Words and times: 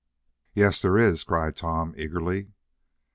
"Yes, 0.55 0.81
there 0.81 0.97
is!" 0.97 1.23
cried 1.23 1.55
Tom, 1.55 1.93
eagerly. 1.95 2.53